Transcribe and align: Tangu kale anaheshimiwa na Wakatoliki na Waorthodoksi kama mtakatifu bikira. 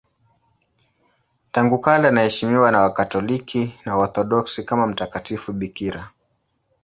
Tangu 1.51 1.79
kale 1.79 2.07
anaheshimiwa 2.07 2.71
na 2.71 2.81
Wakatoliki 2.81 3.79
na 3.85 3.97
Waorthodoksi 3.97 4.63
kama 4.63 4.87
mtakatifu 4.87 5.53
bikira. 5.53 6.09